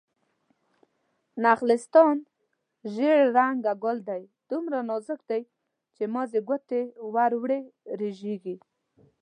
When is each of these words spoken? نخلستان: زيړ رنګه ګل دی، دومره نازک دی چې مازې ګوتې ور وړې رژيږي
نخلستان: 1.45 2.15
زيړ 2.93 3.17
رنګه 3.37 3.73
ګل 3.83 3.97
دی، 4.09 4.23
دومره 4.49 4.77
نازک 4.89 5.21
دی 5.29 5.41
چې 5.95 6.03
مازې 6.13 6.39
ګوتې 6.47 6.81
ور 7.13 7.31
وړې 7.41 7.59
رژيږي 8.01 8.55